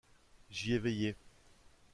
[0.49, 1.15] J’y ai veillé.